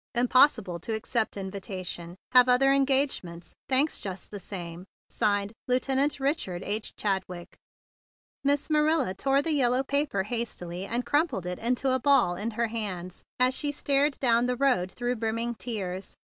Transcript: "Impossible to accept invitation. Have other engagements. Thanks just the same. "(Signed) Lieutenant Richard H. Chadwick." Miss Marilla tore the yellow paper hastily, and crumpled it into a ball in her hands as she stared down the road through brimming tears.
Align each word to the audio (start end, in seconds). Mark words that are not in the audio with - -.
"Impossible 0.15 0.79
to 0.79 0.95
accept 0.95 1.37
invitation. 1.37 2.15
Have 2.31 2.49
other 2.49 2.73
engagements. 2.73 3.53
Thanks 3.69 3.99
just 3.99 4.31
the 4.31 4.39
same. 4.39 4.83
"(Signed) 5.11 5.53
Lieutenant 5.67 6.19
Richard 6.19 6.63
H. 6.63 6.95
Chadwick." 6.95 7.55
Miss 8.43 8.67
Marilla 8.71 9.13
tore 9.13 9.43
the 9.43 9.53
yellow 9.53 9.83
paper 9.83 10.23
hastily, 10.23 10.87
and 10.87 11.05
crumpled 11.05 11.45
it 11.45 11.59
into 11.59 11.91
a 11.93 11.99
ball 11.99 12.35
in 12.35 12.49
her 12.57 12.69
hands 12.69 13.21
as 13.39 13.53
she 13.53 13.71
stared 13.71 14.19
down 14.19 14.47
the 14.47 14.55
road 14.55 14.91
through 14.91 15.17
brimming 15.17 15.53
tears. 15.53 16.15